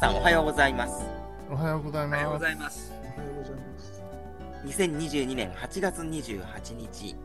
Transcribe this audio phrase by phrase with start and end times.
[0.00, 1.04] さんおはようございます。
[1.50, 2.42] おはようございおはようごます。
[2.42, 2.92] ざいます。
[3.16, 4.02] おはようございます。
[4.82, 7.16] 2022年8月28日、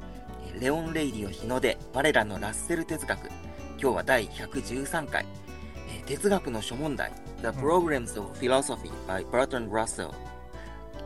[0.48, 3.28] えーレオン・レイディオ日の出、我らのラッセル哲学。
[3.82, 5.26] 今日は第113回、
[5.90, 10.12] えー哲学の諸問題、The Problems of Philosophy by Bertrand Russell。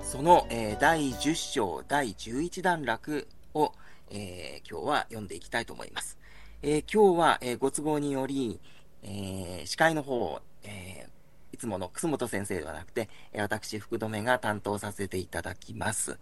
[0.02, 3.74] その、えー第10章第11段落を、
[4.10, 6.18] えー今日は読んでいきたいと思います。
[6.64, 8.60] えー今日は、えーご都合により、
[9.04, 11.19] えー司会の方を、えー
[11.52, 16.20] いつもの楠本先生ではなくて、えー私、福留が担当させていただきます。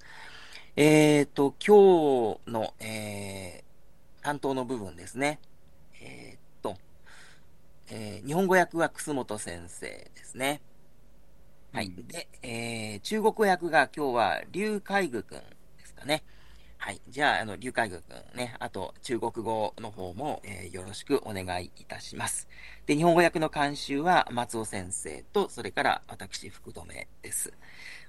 [0.75, 3.67] えっ、と、今日の、えー
[4.23, 5.39] 担当の部分ですね。
[6.01, 6.77] えっ、と、
[7.89, 10.61] えー日本語訳は楠本先生ですね。
[11.71, 11.87] はい。
[11.87, 16.23] うんで、えー中国語訳が今日は劉海愚くんですかね。
[16.87, 17.01] はい。
[17.09, 22.47] じゃあ、あの、劉海愚くんね、あと、中国語の方も、えーよろしくお願いいたします。
[22.85, 27.51] で、日本語訳の監修は松尾先生と、それから私、福留です。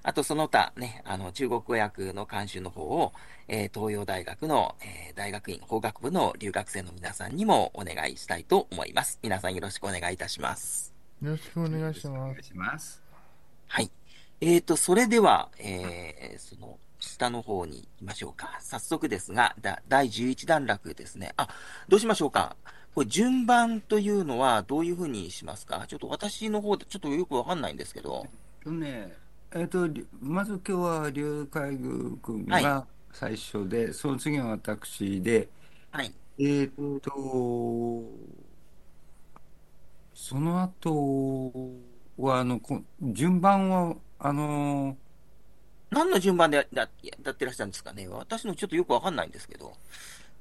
[0.01, 3.11] あと、その他ね、あの、中国語訳の監修の方を、
[3.49, 9.19] えー東洋大学の、えー大学院法学部の留学生の皆さんにもお願いしたいと思います。
[9.21, 10.93] 皆さんよろしくお願いいたします。
[11.21, 13.03] よろしくお願いします。
[13.67, 13.91] はい。
[14.39, 18.57] えーと、それでは、えーその、下の方に行きましょうか。
[18.61, 21.33] 早速ですが、だ第11段落ですね。
[21.37, 21.47] あ、
[21.87, 22.55] どうしましょうか。
[22.93, 25.85] これ、順番というのはどういうふうにしますか？
[25.87, 28.25] ちょっと私の方でちょっとよくわかんないんですけど。
[28.63, 29.15] とね、
[29.53, 35.47] えっ、と、りまず今日は劉海愚君はが最初で、その次は私で、
[35.91, 36.13] はい。
[36.37, 36.69] えっ、
[37.01, 38.03] と、
[40.13, 41.51] その後
[42.17, 44.97] は、あの、こ順番は、あの、
[45.91, 48.07] 何の順番でやってらっしゃるんですかね？
[48.07, 49.73] 私のちょっとよくわかんないんですけど。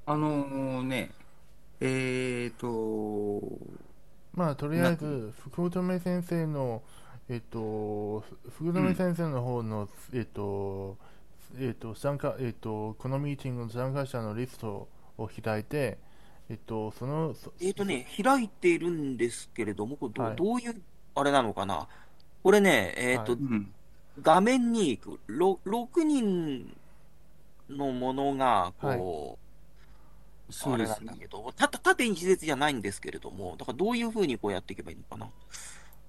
[0.07, 1.11] あのね、
[1.81, 3.41] えっ、と、
[4.35, 6.83] まあ、とりあえず、福留先生の、
[7.29, 8.25] えっと、
[8.57, 10.97] 福留先生の方の、えっと、
[11.59, 15.99] えっと、参加、えっと、このミーティングの参加者のリストを開いて、
[16.51, 20.37] えっと、その、そえーとね、開いているんですけれども、これど,、はい。
[20.37, 20.81] どういう、
[21.15, 21.87] あれなのかな？
[22.43, 23.41] これね、えっ、と、はい。
[23.43, 23.75] うん、
[24.23, 26.77] 画面にろ6人
[27.69, 31.15] のものが、こう、あれなんだ。
[31.15, 35.31] けど、たた縦に自列じゃないんですけれども、だからどういうふうにこうやっていけばいいのかな。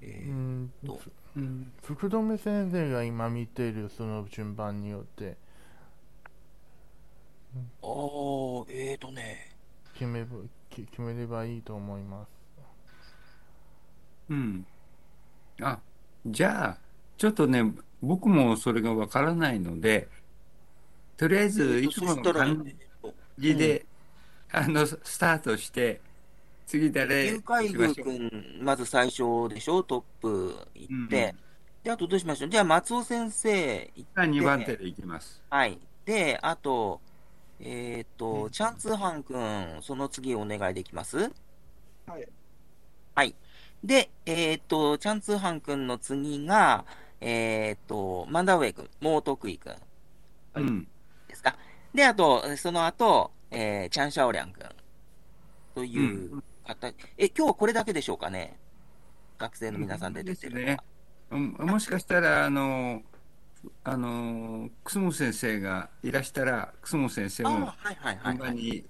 [0.02, 1.02] えーうんと。
[1.36, 5.38] うん、福留先生が今見ているその順番によって。
[7.82, 9.56] あー、えーとね、
[9.94, 10.26] 決め
[10.70, 12.30] 決めればいいと思います。
[14.30, 14.66] うん。
[15.62, 15.80] あ、
[16.26, 16.78] じゃあ、
[17.18, 17.64] ちょっとね、
[18.02, 20.08] 僕もそれがわからないので、
[21.18, 22.66] とりあえず、いつもの感
[23.38, 23.86] じで、
[24.52, 26.02] あの、スタートして、
[26.66, 31.36] 次誰行きましょう愚君、まず最初でしょ、トップ行って、
[31.84, 32.50] で、あとどうしましょう？
[32.50, 35.42] じゃあ、松尾先生行って、2番手でいきます。
[35.50, 35.80] はい。
[36.06, 37.02] で、あと、
[37.60, 41.18] えっ、と、チャンツーハン君、その次お願いできます？
[42.06, 42.28] はい。
[43.16, 43.36] はい。
[43.84, 46.86] で、えっ、と、チャンツーハン君の次が、
[47.22, 49.74] えっ、と、マンダウェイ君、モートクイ君
[50.54, 50.88] はいうん。
[51.28, 51.56] ですか？
[51.94, 54.66] で、あと、その後、えーチャンシャオリャン君
[55.76, 56.88] という方、
[57.18, 58.58] え、今日はこれだけでしょうかね？
[59.38, 60.66] 学生の皆さんで出てるのは。
[60.66, 60.80] ですね
[61.32, 63.02] うんもしかしたら、あの、
[63.84, 68.84] あの、楠本先生がいらしたら、楠本先生あもはいはいはい、はい。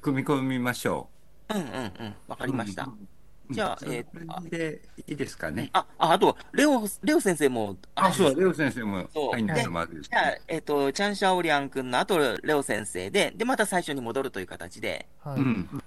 [0.00, 1.08] 組み込みましょ
[1.48, 2.14] うんうん。
[2.28, 2.46] わかう。
[2.46, 2.84] りました。
[2.84, 3.08] うん
[3.50, 5.70] じゃあえーでいいですかね。
[5.72, 15.06] あ、あ、あと、レオ、レオ先生も、あ、そう、レオ先生もそう入んないとまずいですじゃあね。、えっ、と、チャンシャオリャン君の後、レオ先生で、で、また最初に戻るという形で。
[15.22, 15.40] はい。
[15.40, 15.82] うん。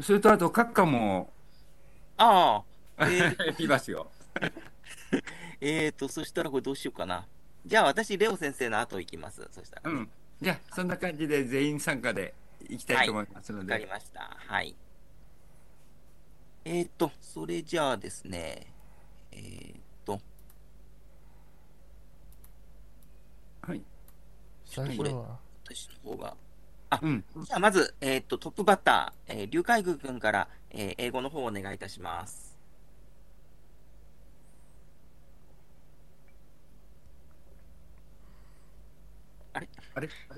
[0.00, 1.30] それとあと、閣下も、
[2.16, 2.62] あ
[2.96, 4.10] あ、 えーいますよ。
[5.60, 7.26] えーと、そしたらこれどうしようかな。
[7.66, 9.46] じゃあ、私、レオ先生の後行きます。
[9.50, 9.98] そしたらね。
[9.98, 10.08] うん。
[10.40, 12.34] じゃあ、そんな感じで全員参加で
[12.68, 13.90] いきたいと思いますのわかりで。
[13.90, 14.36] ました。
[14.46, 14.74] はい。
[16.76, 18.66] えーと、それじゃあですね、
[19.32, 20.20] えーと、
[23.62, 23.82] はい。
[24.66, 26.36] 最初は、私の方が。
[27.00, 27.24] うん。
[27.46, 32.58] じゃあ、まず、えーと、トップバッター、えー、劉海愚君から、えー英語の方をお願いいたします。
[39.54, 39.68] あれ？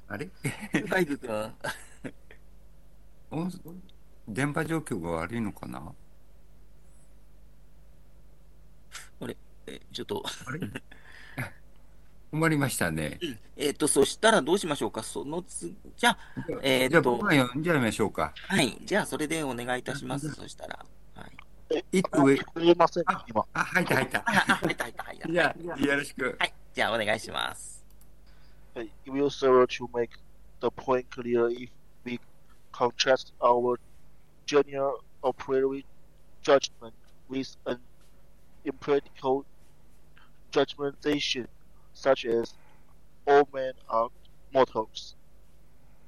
[0.07, 0.31] あれ？
[0.73, 1.55] 劉海愚君。
[3.33, 3.49] お
[4.29, 5.95] 電波状況が悪いのかな？
[9.69, 10.61] えーちょっと、あれ？
[12.31, 13.19] 困りましたね。
[13.57, 15.03] えっ、と、そしたらどうしましょうか？
[15.03, 16.19] その次、じゃあ、
[16.63, 18.33] えーとじゃあ読んじゃいましょうか。
[18.37, 18.77] はい。
[18.85, 20.31] じゃあ、それでお願いいたします。
[20.33, 20.85] そしたら。
[21.15, 21.27] は
[21.93, 21.99] い。
[21.99, 23.25] んか？
[23.29, 23.45] 今。
[23.55, 24.21] あ、入った入った。
[24.23, 25.29] 入った入った入った。
[25.33, 26.37] じゃあ、よろしく。
[26.39, 26.55] はい。
[26.75, 27.85] じゃあ、お願いします。
[28.75, 30.11] はい will serve to make
[30.61, 31.71] the point clear if
[32.05, 32.21] we
[32.73, 33.77] contrast our
[35.25, 35.85] a priori
[36.43, 36.93] judgment
[37.29, 37.81] with an
[38.65, 39.45] empirical
[40.51, 41.47] judgmentation,
[41.95, 42.55] such as
[43.27, 44.09] all men are
[44.53, 45.17] mortals.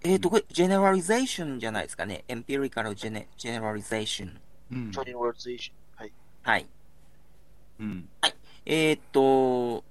[0.03, 2.25] えっ、と、これ、generalization じゃないですかね。
[2.29, 4.35] empirical gene- generalization。
[4.73, 4.91] うん。
[4.91, 5.73] Generalization.
[5.95, 6.13] はい。
[6.43, 6.67] はい。
[7.81, 8.09] うん。
[8.65, 9.85] えっ、と、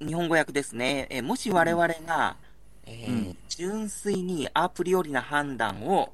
[0.00, 1.06] 日本語訳ですね。
[1.10, 2.36] えーもし我々が、
[2.84, 6.12] えーうん純粋にアプリよりな判断を、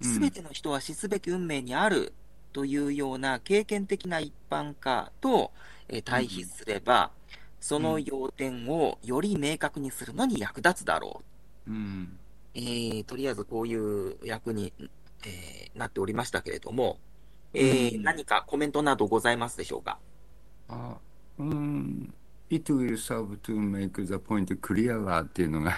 [0.00, 2.12] うんすべての人は死すべき運命にある
[2.52, 5.52] というような経験的な一般化と、
[5.88, 7.12] えー対比すれば、
[7.60, 11.22] その要点をより明確にするのに役立つだろ
[11.66, 12.18] うん。
[12.54, 12.58] う。
[12.58, 14.72] えーとりあえずこういう役に、
[15.24, 16.98] えーなっておりましたけれども、
[17.54, 19.98] えーうん何かコメントなどございますでしょうか？
[20.68, 21.00] あ、
[21.38, 22.14] うん。
[22.50, 25.72] It will serve to make the point clearer っていうのが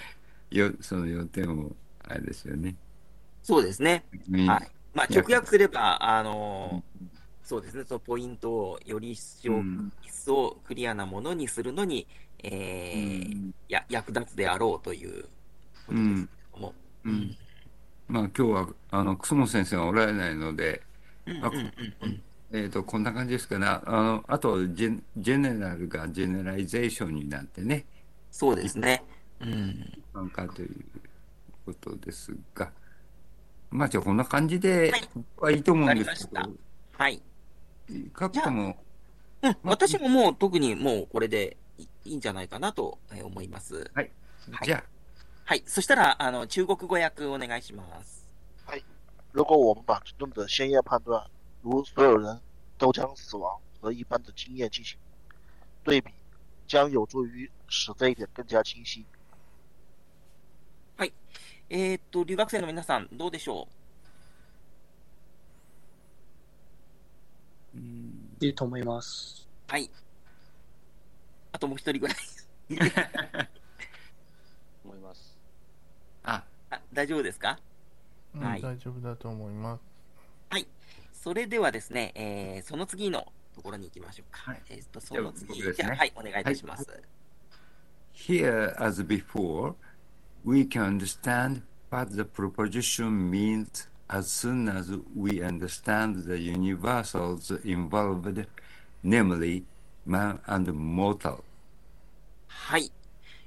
[0.50, 2.76] よ、その要点を、あれですよね。
[3.42, 4.04] そうですね。
[4.30, 4.72] うんはい。
[4.94, 7.02] まあ、直訳すれば、あのー
[7.44, 12.06] そうですね、そのポイントをより一層、うん一層クリアなものにするのに、
[12.42, 15.24] えーや役立つであろうという
[15.86, 16.74] ことですけれども。
[17.04, 17.36] うん。
[18.08, 20.82] まあ今日は、あの、楠本先生がおられないので、
[22.52, 23.66] えっ、と、こんな感じですかね。
[23.66, 27.86] あの、あとジェ、 general が generalization になってね、
[28.30, 29.02] そうですね。
[29.40, 30.02] うん。
[30.14, 30.70] なんかという
[31.66, 32.70] ことですが、
[33.72, 34.92] まあじゃあこんな感じで
[35.38, 36.40] はいいと思うんですけど、
[36.96, 37.22] はい。
[38.50, 38.76] も、
[39.42, 43.90] うん、私ももう特にもうこれでいいいんじゃないかなとえー思います。
[43.94, 44.10] はい
[44.62, 44.84] じゃ
[45.44, 45.62] はい。
[45.66, 48.28] そしたら、あの、中国語訳お願いします。
[49.32, 50.00] 如果我们把
[50.34, 51.26] 的先验判断，
[51.62, 52.40] 如所有人
[52.78, 54.96] 都将死亡和一般的经验进行
[55.82, 56.12] 对比，
[56.68, 59.04] 将有助于使这一点更加清晰。
[61.74, 63.66] えーっと、留学生の皆さん、どうでしょ
[67.74, 69.48] あ、うんいいと思います。
[69.70, 69.88] うはい。
[71.50, 72.16] あともう一人ぐらい。
[74.84, 75.38] 思います。
[76.24, 77.58] あ、あ大丈夫ですか？
[78.34, 79.82] うんはい大丈夫だと思います。
[81.14, 84.50] それではですね、えーその次のところに行きましょうか。
[84.50, 86.86] はいえーっと、その次、ねじゃあ、はい、お願いいたします。
[88.12, 89.74] Here, as before,
[90.44, 98.46] we can understand what the proposition means as soon as we understand the universals involved,
[99.02, 99.64] namely
[100.04, 101.44] man and mortal.
[102.48, 102.92] はい。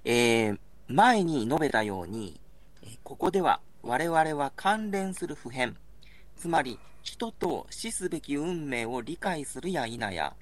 [0.03, 2.39] えー前に述べたように、
[2.83, 5.75] えーここでは我々は関連する普遍、
[6.35, 10.35] つまり人と死すべき運命を理解するや否や、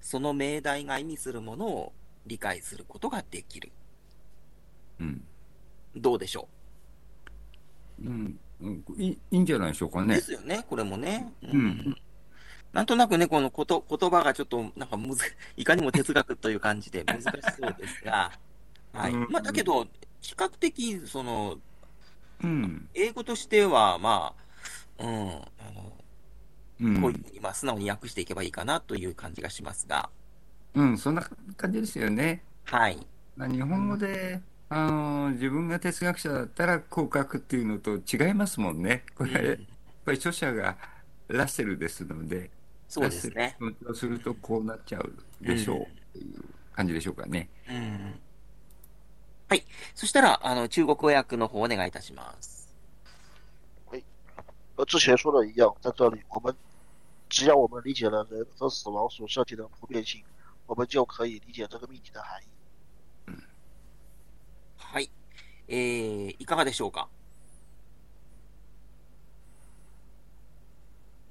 [0.00, 1.92] その命題が意味するものを
[2.26, 3.72] 理解することができる。
[5.00, 5.22] うん。
[5.96, 6.48] どうでしょ
[8.04, 8.08] う？
[8.08, 8.38] ん。
[8.60, 10.20] うんいいいいんじゃないでしょうかう、ねで。
[10.20, 11.32] すよね、これもね。
[11.42, 11.96] ううん
[12.72, 15.24] なんとなくね、このこと言葉がちょっと、なんかむず、
[15.56, 17.24] いかにも哲学という感じで難し
[17.58, 18.30] そうですが、
[18.94, 19.12] はい。
[19.12, 19.88] うんまあ、だけど、
[20.20, 21.58] 比較的、その、
[22.44, 22.88] うん。
[22.94, 24.34] 英語としては、ま
[24.98, 25.92] あ、うん、あの、
[26.80, 27.00] うん。
[27.02, 30.08] こういうふうに、まあ、素直に訳していけばいいかなという感じがしますが、
[30.74, 32.44] うん、そんな感じですよね。
[32.64, 33.04] はい。
[33.36, 34.40] まあ、日本語で、
[34.72, 39.04] あの、自分が哲学者だったらこう書くっていうのと違いますもんね。
[39.16, 39.66] これ、やっうん
[40.04, 40.78] ぱり著者が
[41.26, 42.50] ラッセルですので、
[42.88, 43.56] そうですね。
[43.60, 47.50] ラッセルの気持ちをするとこうなっちゃうでしょううんっていう感じでしょうかね。
[47.68, 48.20] うん。
[49.48, 49.66] はい。
[49.96, 52.72] そしたら、あの、中国語訳の方お願いいたします。
[54.76, 56.54] 和之前说的一样，在这里我们
[57.28, 60.22] 只要我们理解了人和死亡所涉及的普遍性，
[60.66, 62.46] 我们就可以理解这个命题的含义。
[64.78, 65.10] はい。
[65.72, 67.08] えー、いかがでしょうか？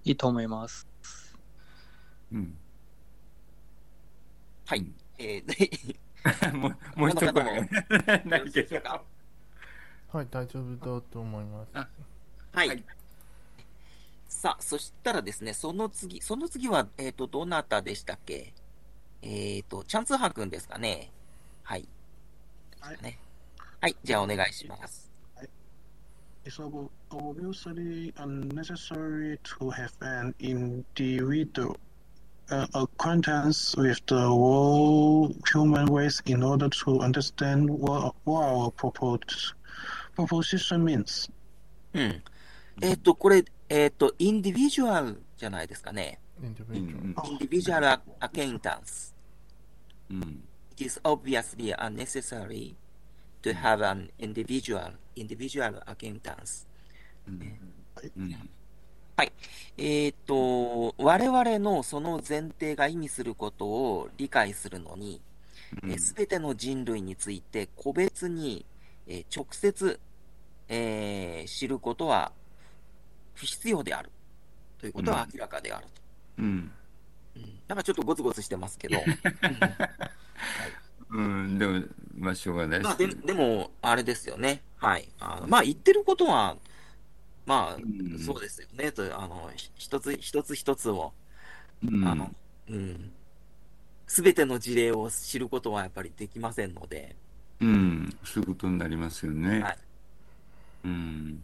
[0.05, 0.88] いいと思います。
[2.31, 2.58] うん。
[4.65, 4.86] はい。
[5.17, 8.89] えー、 もう、もう一声がないけど。
[10.12, 11.75] はい、大丈夫だと思います。
[11.75, 12.67] はい。
[12.69, 12.86] はい
[14.29, 18.53] さあ、そしたらですね、その次、その次は、えっ、と、どなたでしたっけ？
[19.22, 21.12] えっ、と、チャンツーハーくんですかね？
[21.63, 21.89] はい。
[22.79, 23.19] はいね。
[23.80, 25.11] はい、じゃあお願いします。
[26.44, 31.76] It's ob- obviously unnecessary to have an individual
[32.50, 39.54] uh, acquaintance with the whole human race in order to understand what, what our propos-
[40.14, 41.30] proposition means.
[41.94, 42.23] うん。
[42.82, 46.20] えっ、と、これ、 えっ、と、インディビジュアルじゃないですかね。
[46.42, 47.30] うん individual.
[47.30, 49.14] インディビジュアルアケインタンス。
[50.11, 50.44] うん。
[50.76, 52.75] It is obviously unnecessary
[53.43, 56.67] to have an individual, individual acquaintance.
[57.27, 57.41] うん。
[58.17, 58.36] うん。
[59.77, 65.22] えっ、と、我々のその前提が意味することを理解するのに、
[65.98, 68.65] すべての人類について個別に、
[69.08, 70.00] えー直接、
[70.67, 72.31] えー知ることは
[73.36, 74.10] 不必要である
[74.79, 76.01] ということは明らかであると。
[76.39, 76.46] うん。
[76.46, 76.72] うん
[77.69, 78.98] なんかちょっとゴツゴツしてますけど、
[81.11, 81.57] うん。
[81.57, 81.83] でも、
[82.17, 84.61] まあ、しょうがないまあでですでも、あれですよね。
[84.77, 85.09] はい。
[85.19, 86.57] あのまあ言ってることは、
[87.45, 88.91] まあ、うんそうですよね。
[88.91, 91.13] とあのひ一つ一つ一つを、
[91.83, 92.33] うんあの、
[92.69, 93.11] うん。
[94.07, 97.15] すべての事例を知ることはやっぱりできませんので、
[97.61, 98.17] うん。
[98.23, 99.61] そういうことになりますよね。
[99.61, 99.77] はい
[100.85, 101.43] うん。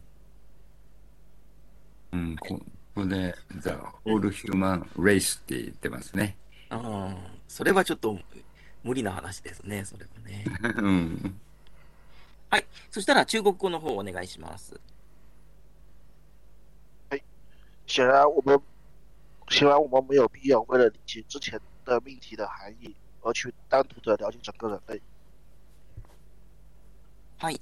[2.13, 2.35] うん。
[2.37, 3.71] こここで、The
[4.05, 6.37] Whole Human Race って言ってますね。
[6.71, 7.15] うん、
[7.47, 8.17] それはちょっと
[8.85, 10.45] 無理な話ですね、それはね。
[10.77, 11.41] うん。
[12.51, 12.65] はい。
[12.91, 14.79] そしたら中国語の方お願いします。
[17.87, 18.59] 显然我们
[19.49, 25.01] 显然我们没有必要为了理解之前的命题的含义而去单独的了解整个人类。
[27.37, 27.59] はい。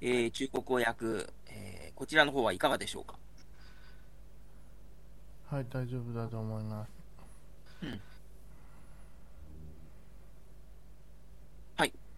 [0.00, 3.16] えー中国語訳、えーこちらの方はいかがでしょうか？
[5.50, 6.90] はい、大丈夫だと思います。
[7.84, 8.00] はい。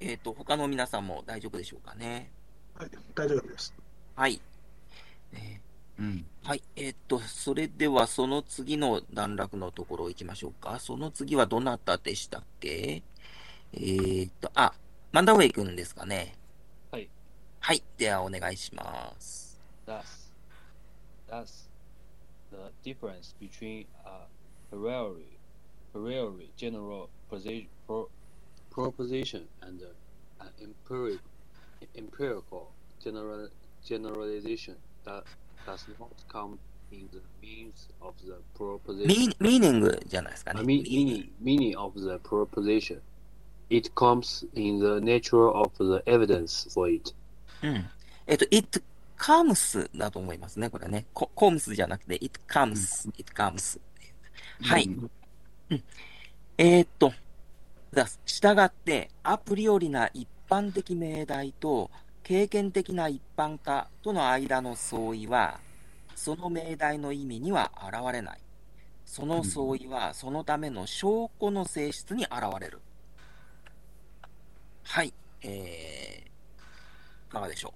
[0.01, 2.31] えっ、と、他の皆さんも大丈夫でしょうかね？
[2.75, 3.75] はい、大丈夫です。
[4.15, 4.41] はい。
[5.33, 5.61] え
[5.99, 6.27] うん。
[6.45, 6.63] ーはい。
[6.77, 10.79] えっ、と、それではその次の段落のところ行きましょうか。
[10.79, 13.03] その次はどなたでしたっけ？
[13.73, 14.73] えっ、と、あ、
[15.13, 16.35] マンダウェイ君ですかね？
[16.91, 17.09] はい。
[17.61, 17.83] はい。
[17.97, 19.59] ではお願いします。
[19.87, 20.33] Thus,
[21.31, 21.69] thus,
[22.51, 24.27] the difference between a
[24.71, 25.25] priori,
[25.95, 28.09] priori general posi- pro,
[28.77, 29.81] proposition and
[30.41, 31.19] an empiric,
[31.97, 32.71] empirical
[33.03, 33.49] general,
[33.83, 35.25] generalization that
[35.65, 36.59] does not come
[36.93, 39.07] in the means of the proposition.
[39.07, 40.61] ミーミーニングじゃないですかね。
[40.61, 43.01] Uh, mean, meaning, meaning of the proposition.
[43.71, 47.15] It comes in the nature of the evidence for it.
[47.63, 47.87] うん。
[48.27, 48.83] えっ、と、it
[49.19, 51.07] comes だと思いますね、これね。
[51.15, 53.81] コ comes じゃなくて、it comes, it comes。
[54.61, 54.91] はい。
[56.59, 57.15] えーっと、だ
[58.27, 61.91] したがって、アプリオリな一般的命題と
[62.23, 65.61] 経験的な一般化との間の相違は、
[66.15, 68.41] その命題の意味には現れない。
[69.07, 72.81] その相違は、そのための証拠の性質に現れる。
[74.83, 75.15] はい。
[75.43, 76.27] えー、
[77.29, 77.73] いかがでしょ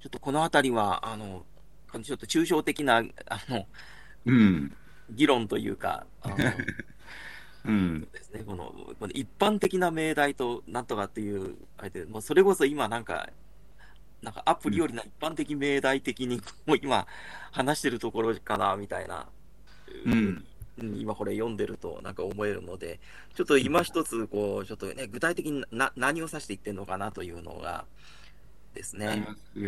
[0.00, 0.02] う？
[0.02, 1.46] ちょっとこのあたりは、あの、
[2.02, 3.02] ちょっと抽象的な、あ
[3.48, 3.66] の、
[4.26, 4.76] うん。
[5.10, 6.36] 議論というか、あの
[7.66, 8.08] うん。
[8.12, 13.30] ですね、この、この一般的な命題となんとかっていう、あれで、もうそれこそ今なんか、
[14.22, 17.06] なんかアプリよりな一般的命題的に、もう今
[17.52, 19.28] 話してるところかな、みたいな、
[20.04, 20.44] うんうん
[20.98, 22.98] 今これ読んでるとなんか思えるので、
[23.34, 27.84] ちょっと今一つ、こう、ちょっとね、具体的にな何を指していってるのかなというのが
[28.74, 29.24] ですね、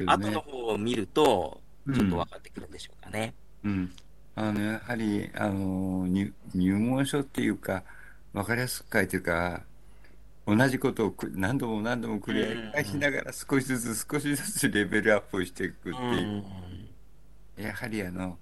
[0.06, 1.60] 後の方を見ると、
[1.94, 3.34] ちょっと分かってくるんでしょうかね。
[3.64, 3.92] うん。
[4.36, 7.84] あの、やはり、あの、入入門書っていうか、
[8.32, 9.64] わかりやすく書いてるか
[10.46, 16.44] ら、同じことをく何度も何度も繰り返しながら少しずつ少しずつレベルアップしていくっていう。
[17.56, 18.38] やはりあの、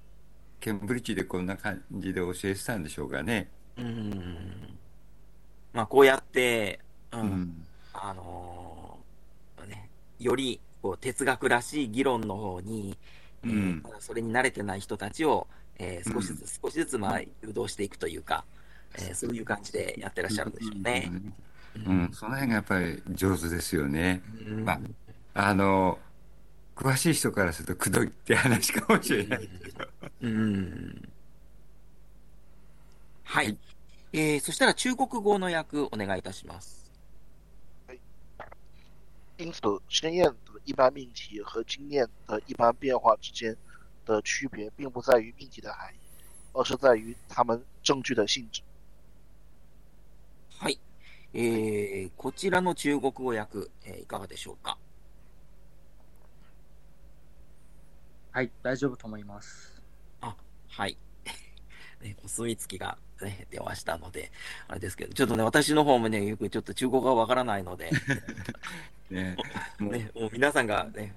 [0.61, 3.51] ケンブリッジでこんな感じで教えてたんでしょうかね。
[3.77, 3.87] うん。
[3.87, 4.79] うん
[5.73, 6.81] まあ、こうやって、
[7.13, 7.67] う、うんん。
[7.93, 12.99] あのーね、よりこう哲学らしい議論の方に、
[13.45, 18.45] えーうんまだそれに慣れてない人たちを、えー少しずつ少しずつまあ誘導していくというか、
[18.97, 21.11] えーそういう感じでやってらっしゃるんでしょうね。
[21.87, 24.23] うん、その辺がやっぱり上手ですよね。
[24.47, 24.81] うんまあ、
[25.35, 25.99] あの、
[26.77, 29.89] 詳しい人からするとくどいって話かもしれないけど。
[30.23, 31.09] うん
[33.25, 33.59] はい。
[34.13, 36.85] えーそしたら中国語の訳お願いいたします。
[39.37, 43.57] 因此，经验的一般命题和经验的一般变化之间
[44.05, 45.99] 的区别，并不在于命题的含义，
[46.53, 48.63] 而是在于它们证据的性质。
[50.59, 50.79] はい。
[51.33, 54.79] えーこちらの中国語訳、えーいかがでしょうか？
[58.33, 59.73] はい、大丈夫と思います。
[60.21, 60.97] はい。
[62.03, 64.33] ね、お墨付きが、ね、出ましたので、
[64.67, 67.93] あれですけど、ちょっとね、私の方もね、よくちょっと中国語がわからないので、
[69.09, 69.37] ね、
[69.79, 71.15] も うね、もう皆さんがね、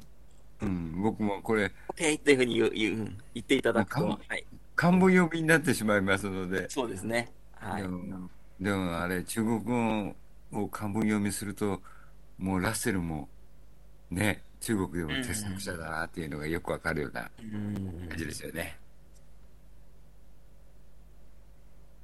[0.62, 4.46] うん、僕もこれ、OK っていうふうに言う言ううん言っていただくと、あはい、
[4.76, 7.32] 漢文読みになってしまいますので、そうですね。
[7.54, 7.88] はいで。
[7.88, 10.16] も、でもあれ、中国語
[10.52, 11.82] を漢文読みすると、
[12.38, 13.30] もうラッセルも、
[14.10, 18.80] ね、中国でも哲学者だなっていうのがよくわかるようなうん感じですよね。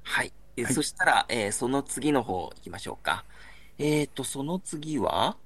[0.02, 0.32] はい。
[0.56, 3.24] えはいそしたら、えーその次の方行きましょうか。
[3.78, 5.36] えっ、と、その次は、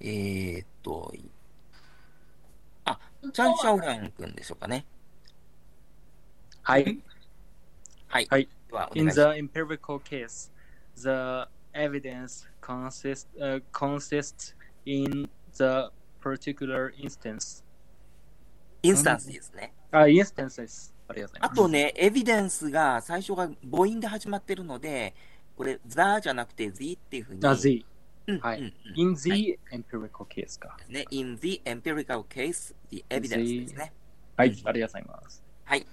[0.00, 1.35] えっ、と、いあ、
[3.32, 4.86] チャン・シャオラン君でしょうかね。
[6.62, 6.84] はい。
[8.08, 8.26] はい。
[8.30, 8.48] はい
[8.94, 10.50] In the empirical case,
[10.96, 14.54] the evidence consists uh, consists
[14.84, 17.62] in the particular instance.
[18.82, 19.72] インスタンスですね。
[19.90, 20.92] あ、instances.
[21.08, 21.52] ありがとうございます。
[21.52, 25.14] あとね、エビデンスが最初が母音で始まってるので、
[25.56, 27.40] これ、ザじゃなくて the っていうふうに。
[28.28, 30.76] うんはい In は the empirical case か。
[30.88, 31.04] ね。
[31.10, 33.92] in the empirical case, the evidence ですね。
[34.36, 35.42] はい、ありがとうございます。
[35.64, 35.86] はい。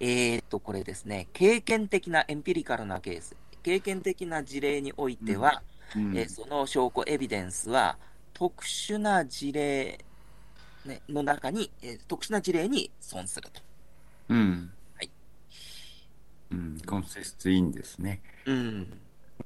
[0.00, 5.62] えーっと、これですね、経験的なエンピリカルなケース、経験的な事例においては、
[5.96, 7.98] うんえーその証拠、エビデンスは、
[8.32, 9.98] 特殊な事例、
[10.84, 13.60] ね、の中に、えー特殊な事例に損すると。
[14.28, 14.70] うん。
[14.94, 15.10] はい。
[16.52, 18.20] うん、コンセストいいんですね。
[18.46, 19.00] うん。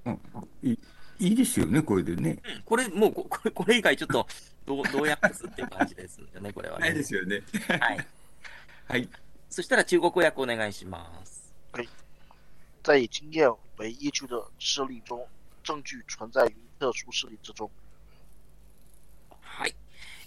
[0.04, 0.21] うん
[0.62, 0.76] い
[1.22, 2.38] いいですよね、これでね。
[2.64, 4.26] これ、もうこ、これ、 これ以外ちょっと、
[4.66, 6.88] どう、どうやってすっていう感じですよね、これはね。
[6.88, 7.42] ないですよね。
[7.68, 8.06] はい。
[8.88, 9.08] はい。
[9.48, 11.42] そしたら中国語訳お願いします。
[12.82, 15.24] 在以经验为依据的事例中，
[15.62, 17.70] 证据存在于特殊事例之中。
[19.40, 19.76] はい。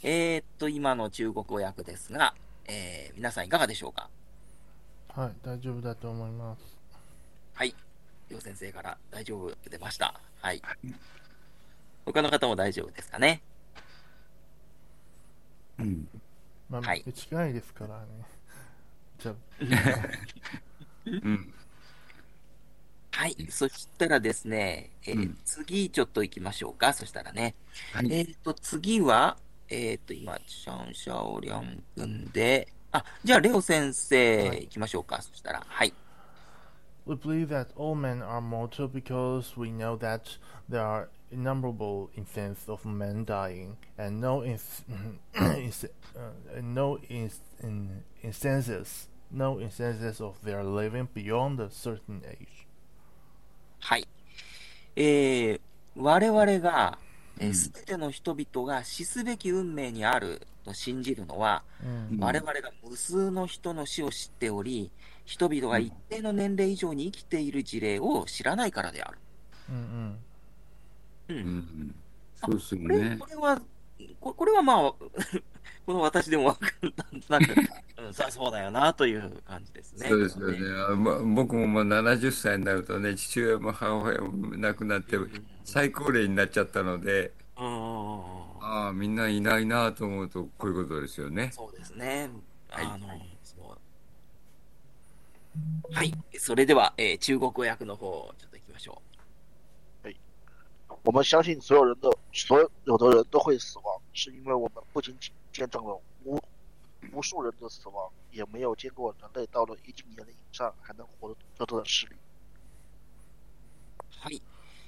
[0.04, 2.34] えーっと、今の中国語訳ですが、
[2.68, 4.10] えー皆さんいかがでしょうか？
[5.10, 6.62] はい、大丈夫だと思います。
[7.56, 7.76] はい。
[8.30, 10.20] りょう先生から大丈夫出ました。
[10.46, 10.62] はい。
[12.06, 13.42] 他の方も大丈夫ですかね？
[15.80, 16.08] うん。
[16.70, 18.06] まあ、はい近いですからね。
[19.18, 19.36] じゃあ、
[21.08, 21.54] うん。
[23.12, 23.36] はい。
[23.50, 26.94] そしたらですね、えーうん次ちょっと行きましょうか。
[26.94, 27.56] そしたらね。
[27.94, 28.14] はい。
[28.14, 29.38] えっ、と、次は、
[29.70, 35.24] えっ、と、今、シャンシャオリャン君で、あ、じゃあ、レオ先生はい行きましょうか。
[35.24, 35.92] そしたら、はい。
[37.07, 42.85] We believe that all men are mortal because we know that there are innumerable instances of
[42.85, 44.85] men dying, and no ins-
[45.35, 52.23] ins- uh, and no ins- in- instances, no instances of their living beyond a certain
[52.29, 52.67] age.
[53.81, 54.07] はい。
[54.97, 55.61] えー、
[55.97, 56.99] 我々が、
[57.39, 64.91] えうんすべての人々が死すべき運命にあると信じるのは、うん我々が無数の人の死を知っており、
[65.26, 69.18] 人々が一定の年齢以上に生きている事例を知らないからである。
[69.70, 70.20] うん
[71.28, 71.38] うん。
[71.38, 71.96] うん。
[72.36, 73.28] そうですよこれねこ。
[73.28, 73.62] れは、
[74.20, 74.94] ここれはまあ、
[75.86, 77.56] この私でもわかる、なんとなく、
[78.06, 80.10] うん、さそうだよなという感じですね。
[80.10, 80.60] そうですよね。
[80.90, 85.18] あま僕ももう70歳になるとね、父親も母親も亡くなって、
[85.64, 91.52] 最高齢になっちゃったので、うんうんうんうんああ、みんないないなと思うと、こういうことですよね。
[91.54, 92.32] そうですね。
[92.70, 93.20] はいあの、そう
[95.92, 96.14] はい。
[96.38, 99.02] それでは、えー中国語訳の方、ちょっと行きましょ
[101.04, 106.42] 我们相信所有人的所有的人都会死亡，是因为我们不仅仅见证了无
[107.14, 112.16] 无数人的死亡，也没有见过人类到了一定年龄以上还能活着的事例。
[112.16, 112.18] う。
[114.20, 114.42] はい。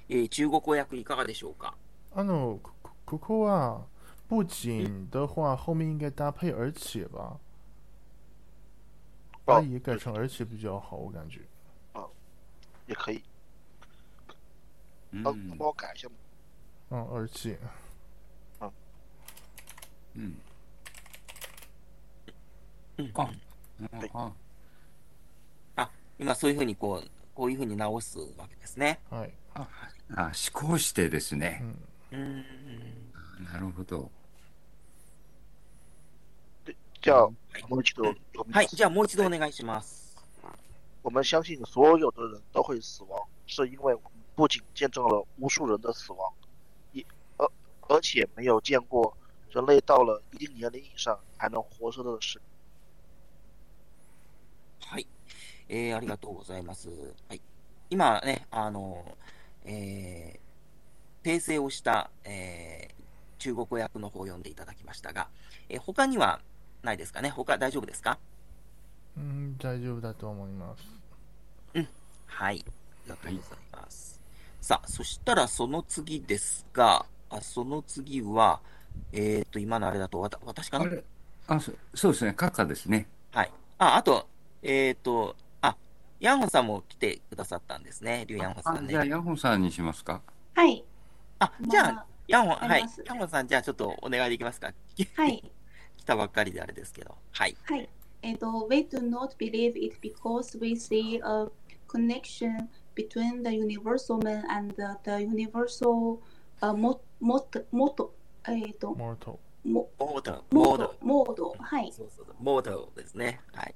[0.08, 1.74] えー中国語訳いかがでしょうか？
[2.14, 2.72] あの、こ
[3.06, 3.86] ここは、
[4.28, 7.38] 不仅的话，后面应该搭配而且吧？
[9.48, 11.40] 把也改成而且比较好，我感觉。
[12.86, 13.22] 也可以，
[15.12, 16.14] うん帮帮我改一下吗？
[16.90, 17.58] 嗯，而且，
[20.14, 20.36] うん。
[22.98, 23.30] うんあ
[24.14, 24.32] あ
[25.76, 29.00] あ、今そういうふうにこう、こういうふうに直すわけですね。
[29.10, 29.32] はい。
[29.54, 29.68] あ、
[30.14, 31.62] あ思考してですうね。
[31.62, 32.16] ん。
[32.16, 32.44] うん。
[33.44, 34.10] なるほど。
[37.00, 37.34] 这样
[37.68, 38.02] 我们记得
[38.34, 38.68] 我们はい。
[38.68, 40.16] じゃあもう一度お願いします。
[41.02, 46.32] 我们相信所有的人都会死亡，是因为我们不仅见证了无数人的死亡，
[46.92, 47.04] 也
[47.36, 47.48] 而
[47.88, 49.16] 而且没有见过
[49.50, 52.40] 人类到了一定年龄以上还能活着的事。
[54.80, 55.06] はい。
[55.68, 56.88] えー、ありがとうございます。
[57.28, 57.40] はい。
[57.90, 59.16] 今ね、あの、
[59.64, 62.94] えー、訂正をした、えー、
[63.38, 65.28] 中国語訳の方を読んでいただきましたが、
[65.68, 66.40] えー他には
[66.82, 67.30] ないですかね？
[67.30, 68.18] 他大丈夫ですか？
[69.16, 70.98] うん、大丈夫だと思います。
[72.26, 72.64] はい。
[72.64, 72.70] あ
[73.06, 74.20] りがとうございます。
[74.60, 78.60] さあ、そしたらその次ですが、あその次は、
[79.12, 80.84] えっ、と、今のあれだと、わた私かな？
[80.84, 81.02] あれ
[81.48, 82.34] あ、そそうですね。
[82.36, 83.08] 閣下ですね。
[83.32, 83.52] はい。
[83.78, 84.28] あ、あと、
[84.62, 85.76] えっ、と、あ、
[86.20, 88.24] ヤンホさんも来てくださったんですね。
[88.28, 89.10] リュウヤンホさあ、んじゃあ、ね。
[89.10, 90.20] ヤホンさんにしますか？
[90.54, 90.84] はい。
[91.38, 92.84] あ、じゃあま、ヤンホ、はい。
[93.06, 94.72] ヤンホさん、じゃあちょっとお願いできますか？
[95.16, 95.42] はい。
[96.08, 97.14] 来たばっかりであれですけど。
[97.32, 97.56] はい。
[97.64, 97.86] はい。
[98.22, 101.50] えっと、we do not believe it because we see a
[101.86, 106.20] connection between the universal man and the, the universal
[106.62, 108.08] uh, mod, mod, mod,
[108.48, 109.38] えっと、モート。
[109.64, 110.96] モモード、モードド、。
[111.02, 111.54] モード。
[111.58, 111.92] はい。
[111.92, 113.40] そうそうそう、モードですね。
[113.52, 113.74] はい。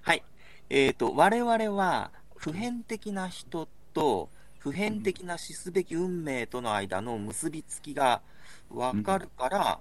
[0.00, 0.24] はい。
[0.70, 8.22] えっ、と、我々は、普遍的な人と、普遍的な死すべき運命との間の結びつきが
[8.70, 9.80] わかるから、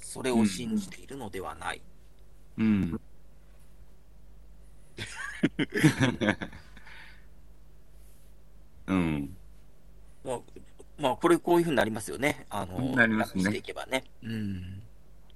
[0.00, 1.82] それを信じているのではない。
[2.56, 3.00] うん。
[8.86, 9.36] うん。
[10.24, 10.40] まあ、
[10.98, 12.46] まあ、これこういうふうになりますよね。
[12.50, 14.04] あの、なりますね訳していけばね。
[14.22, 14.82] うん。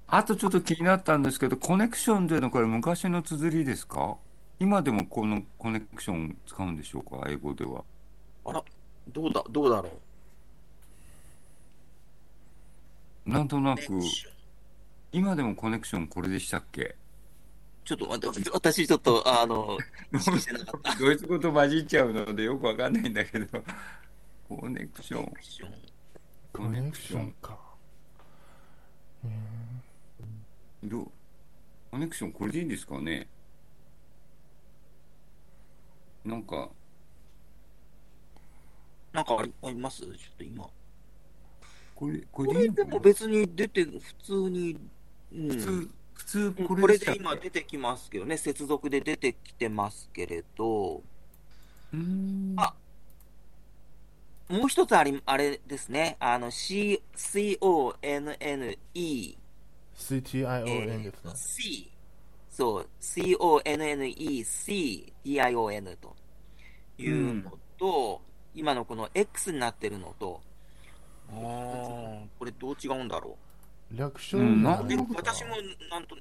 [0.07, 4.17] あとちょっと気になったんですけど、コネクションというのはこれ昔の綴りですか？
[4.59, 7.27] 今でもこのコネクション使うんでしょうか？
[7.29, 7.83] 英語では。
[8.45, 8.63] あら、
[9.07, 9.89] どうだ、どうだろ
[13.25, 13.29] う？
[13.29, 13.81] なんとなく
[15.13, 16.95] 今でもコネクションこれでしたっけ？
[17.85, 19.77] ちょっと待って、私ちょっと、あの。
[20.99, 23.45] ドイツ語と混じっちゃうのでよくわかんないんだけど、
[24.47, 25.33] コネクション。
[26.53, 27.31] コネ、クション。
[27.41, 27.57] か。
[29.25, 29.27] え
[30.85, 31.11] どう？
[31.91, 33.27] コネクションこれでいいんですかね？
[36.23, 36.69] なんか、
[39.11, 40.01] なんかありあります？
[40.01, 40.69] ちょっと今。
[41.95, 42.91] これ、ここれでれでいいのかな？
[42.95, 44.89] も別に出て、普通に、うん、
[45.33, 52.53] 普通、普通うんここれれで今出てきますけどね、接続で出てきてますけれど、うーん。
[52.57, 52.73] あ
[54.49, 61.31] もう一つあり、あれですね、あの、C、C-O-N-N-E、ー CTION ですね。
[61.35, 61.91] C、
[62.51, 64.53] そう、C-O-N-N-E-C、
[65.23, 66.15] D-I-O-N と
[66.99, 68.21] いうのと、
[68.53, 70.41] 今のこの X になってるのと、
[71.31, 73.37] これどう違うんだろ
[73.93, 74.87] 略称うんじゃう。
[74.87, 75.33] でないですか。
[75.33, 75.49] 私も
[75.89, 76.19] なんと、ん？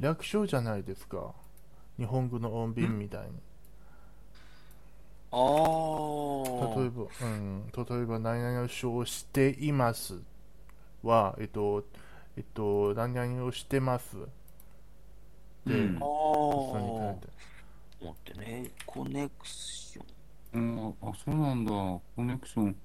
[0.00, 1.34] 略称じゃないですか。
[1.98, 3.28] 日本語の音便みたいに。
[5.30, 5.38] ああ。
[6.78, 10.20] 例えば、うん、例えば、何々を称しています
[11.02, 11.84] は、えっと、
[12.36, 14.16] えっと、何々をしてます。
[15.66, 16.04] で、うんあ
[18.04, 18.10] あ。
[18.10, 20.02] ってね、コネクショ
[20.58, 20.76] ン。
[20.76, 21.70] うん、あ、そうなんだ。
[21.70, 22.76] コネクション。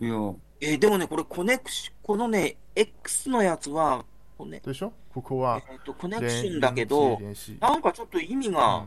[0.00, 4.04] いや、えーでもね、これコネクシ、このね、X のやつは、
[4.36, 4.92] こねでしょ？
[5.12, 7.18] ここは、えーと、コネクションだけど、
[7.60, 8.86] なんかちょっと意味が、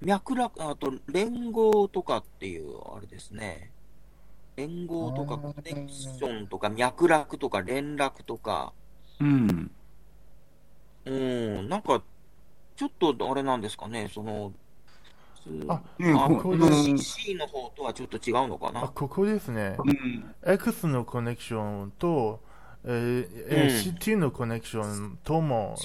[0.00, 3.70] 脈絡、あと連合とかっていう、あれですね。
[4.56, 8.72] 連合とかコネクションとか脈絡とか連絡とか、
[9.20, 9.70] うん。
[11.04, 12.02] うん、なんか、
[12.76, 14.52] ちょっとあれなんですかね、その、
[15.68, 15.80] あ
[16.28, 18.80] ここれ C, C の方とはちょっと違うのかあ、な。
[18.88, 19.76] ここですね。
[19.78, 20.34] うん。
[20.46, 22.40] X のコネクションと、
[22.84, 25.76] えーえーうん CT のコネクションとも、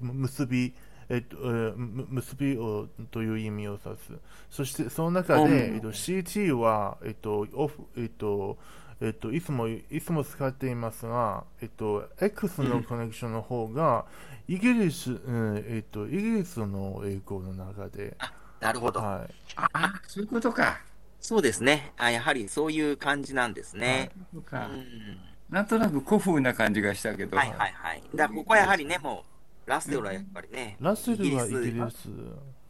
[0.00, 0.74] 結び、
[1.08, 4.12] えっと、えーむ結びをという意味を指す。
[4.50, 8.58] そして、その中うんで、えっと、CT は、えっと、オフ、えっと、
[9.00, 14.04] えっと、いつも、いつも使っていますが、えっと、X のコネクションの方が、
[14.48, 18.16] イギリス、うん、えっと、イギリスの英語の中で、
[18.60, 19.00] なるほど。
[19.00, 19.34] はい。
[19.56, 20.80] あ、そういうことか。
[21.20, 21.92] そうですね。
[21.98, 24.10] あやはりそういう感じなんですね。
[24.32, 25.18] そうかうん。
[25.50, 27.36] なんとなく古風な感じがしたけど。
[27.36, 28.02] はいはいはい。
[28.14, 29.24] だここはやはりね、も
[29.66, 32.08] う、ラッセルはやっぱりね、ラッセルはイギリイス。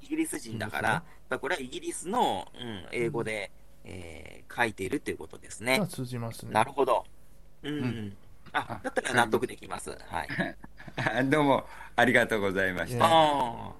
[0.02, 3.52] イギリス人だから、やっぱりこれはイギリスの、うん、英語で、
[3.84, 5.86] えー書いているということですねが。
[5.86, 6.52] 通じますね。
[6.52, 7.04] なるほど。
[7.62, 7.74] うん。
[7.82, 8.16] うん
[8.52, 9.90] あ、だったら納得できます。
[9.90, 10.28] はい。
[11.28, 11.66] どうも
[11.96, 13.10] ありがとうございました。
[13.10, 13.74] あ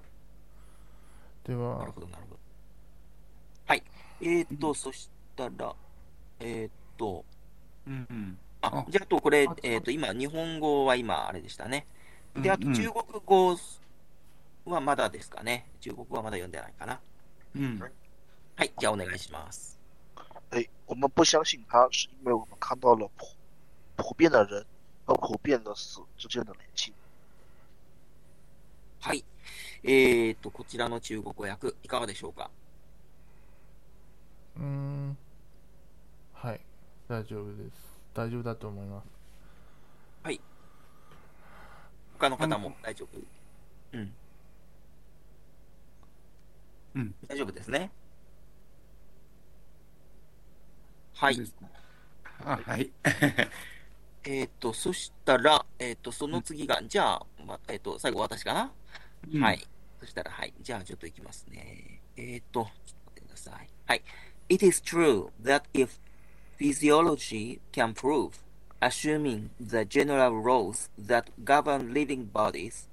[1.45, 2.39] であ、なはる、ほど、なるほど。
[3.67, 3.83] はい。
[4.21, 5.75] えーっと、そしたら、
[6.39, 7.25] えーっと、
[7.87, 11.87] うんうんああ、じゃあ、あとこれあ、えーっと、今、日本語は今、あれでしたね。
[12.35, 13.57] で、あと中国語
[14.65, 15.67] はまだですかね。
[15.79, 16.99] 中国語はまだ読んでないかな。
[17.55, 17.79] うん
[18.57, 19.74] はい、じゃあお願いします。
[20.51, 23.27] 哎，我们不相信它，是因为我们看到了普
[23.95, 24.65] 普遍的人
[25.05, 26.93] 和普遍的死之间的联系。
[29.01, 29.23] はい。
[29.83, 32.49] えーっと、こちらの中国語訳、いかがでしょうか？
[34.57, 35.17] うーん、
[36.33, 36.61] はい、
[37.07, 37.71] 大丈夫です。
[38.13, 39.05] 大丈夫だと思います。
[42.17, 43.19] 他の方も大丈夫？
[43.91, 44.13] うん。
[46.95, 47.15] うん。
[47.27, 47.91] 大丈夫ですね。
[51.15, 51.37] はい。
[52.43, 52.91] あはい。
[54.25, 58.71] えっ、と、そしたら、えっ、と、その次が、じゃあ、ま、えっ、と、最後私かな、
[59.33, 59.67] うんはい。
[59.99, 60.53] そしたら、はい。
[60.61, 62.01] じゃあ、ちょっといきますね。
[62.17, 63.69] えっ、と、ちょっと待ってください。
[63.85, 64.03] はい。
[64.49, 65.99] It is true that if
[66.59, 68.31] physiology can prove,
[68.81, 72.87] assuming the general laws that govern living bodies,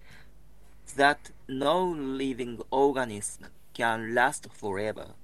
[0.97, 5.15] that no living organism can last forever,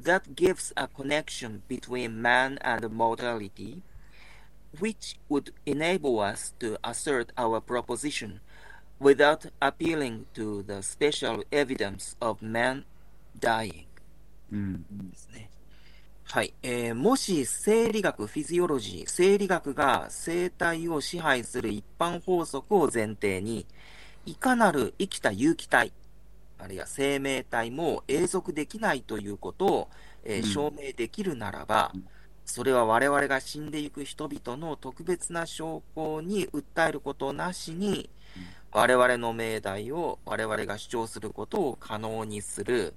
[0.00, 3.82] that gives a connection between man and mortality,
[4.78, 8.40] which would enable us to assert our proposition
[8.98, 12.84] without appealing to the special evidence of man
[13.38, 13.86] dying.
[14.52, 14.84] うん。
[15.10, 15.50] ですね。
[16.24, 16.54] はい。
[16.62, 23.66] えーもし生理学、フィジオロジー、生理学が生体を支配する一般法則を前提に、
[24.24, 25.92] いかなる生きた有機体、
[26.61, 29.89] あるいは生命体も永続できないということを、
[30.23, 31.95] えーうん証明できるならば、
[32.45, 38.09] それは我々が死んでいく人々の特別な証拠に訴えることなしに、
[38.71, 42.93] 我々の命題を我々が主張することを可能にする、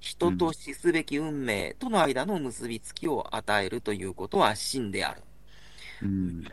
[0.00, 5.22] 人と死すべき運命との間の結びつきを与えるということは真である。
[6.00, 6.52] うん。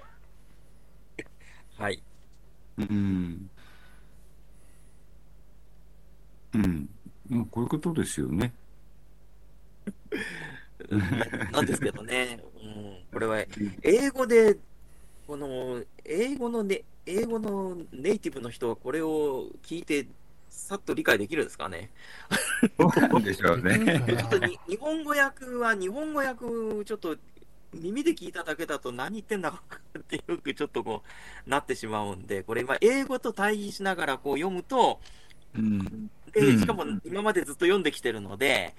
[1.77, 2.03] はい。
[2.77, 3.49] うん。
[6.55, 6.89] うん。
[7.49, 8.53] こういうことですよね。
[11.51, 13.43] なんですけどね、うん、これは
[13.81, 14.57] 英語で、
[15.25, 20.07] この英語のね、英語のネイティブの人はこれを聞いて、
[20.49, 21.89] さっと理解できるんですかね。
[22.77, 24.03] どうでしょうね。
[24.07, 26.45] ちょっとに日本語訳は、日本語訳、
[26.85, 27.17] ちょっと
[27.73, 29.61] 耳で聞いただけだと何言ってんだか
[29.97, 31.01] ってよくちょっとこ
[31.45, 35.22] うなってしまうんで、これ、まあ英語と対比しながらこう読むと、うん。
[35.53, 38.73] で、うんしかも今までずっと読んできてるので、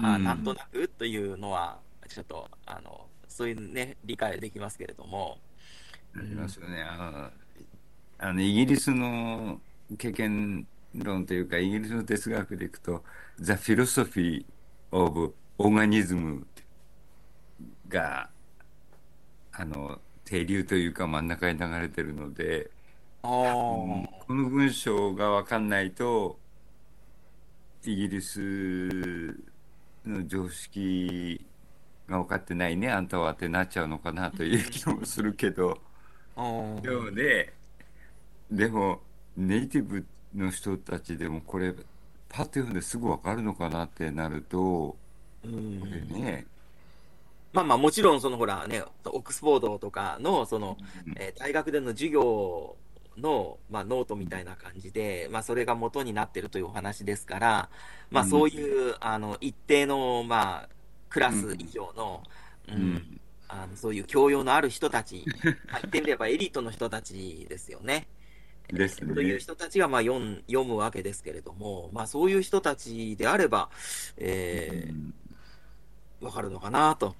[0.00, 5.38] あうんなんとなくというのは、ちょっと、あの、そういうね、理解できますけれども。
[6.16, 6.82] ありますよね。
[6.82, 7.30] あの、
[8.18, 9.60] あのイギリスの
[9.98, 13.04] 経験論というか、イギリスの哲学でいくと、
[13.38, 14.44] The Philosophy
[14.92, 16.44] of Organism
[17.88, 18.30] が、
[19.52, 22.73] あの、定流というか真ん中に流れてるので、あ
[23.24, 26.38] この文章が分かんないと、
[27.82, 28.38] イギリス
[30.04, 31.42] の常識
[32.06, 35.80] が分かってないね、あんたはってなっちゃうのかなという気もするけど、
[36.36, 36.42] で
[36.90, 37.54] もね、
[38.50, 39.00] でも、
[39.38, 41.72] ネイティブの人たちでもこれ、
[42.28, 44.98] パッと読んですぐ分かるのかなってなると、
[45.42, 45.80] うん。
[45.80, 46.46] これね、
[47.54, 50.76] まあまあもちろんそのほらね、オックスフォードとかのその、
[51.16, 52.76] えー大学での授業
[53.18, 57.70] の、まあ、ノートみたいな感じで、まあそれが元になってるというお話ですから、
[58.10, 60.68] まあうんそういう、あの、一定の、まあ、
[61.08, 62.22] クラス以上の、
[62.68, 65.24] うん、うんあのそういう教養のある人たち、
[65.70, 68.08] まあ言ってみればエリートの人たちですよね。
[68.72, 73.70] ですねという人たちがまあ読ん読むわけですけれども、まあそういう人たちであれば、
[74.16, 77.14] えうんー、わかるのかなと。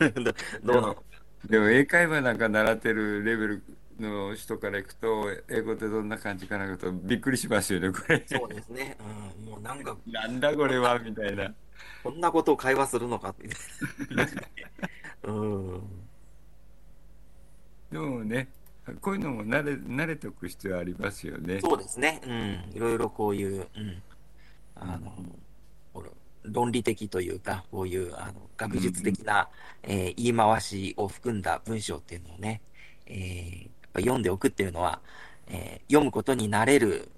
[0.00, 0.32] ど
[0.64, 0.94] どうなの？
[0.94, 1.02] か。
[1.48, 3.62] でも英会話なんか習ってるレベル
[4.00, 8.24] の人からいくと、英語ってどんな感じかなとびっくりしますよね、これ。
[8.26, 8.96] そうですね。
[9.38, 11.54] うん、もうなんか、なんだこれはみたいな。
[12.02, 13.30] こんなことを会話するのか？
[13.30, 13.48] って。
[15.24, 15.82] うん。
[17.90, 18.48] でもね、
[19.00, 21.60] こういうのも慣れ慣れておく必要ありますよね。
[21.60, 22.20] そうですね。
[22.24, 22.76] うん。
[22.76, 24.02] いろいろこういう、うん。
[24.74, 25.12] あの、
[25.92, 26.08] ほら
[26.44, 29.48] 論理的というか、こういう、あの、学術的な、
[29.82, 32.60] えー言い回しを含んだ文章っていうのをね、
[33.06, 33.68] えー
[34.00, 35.00] 読んでおくっていうのは、
[35.48, 37.10] えー読むことになれる、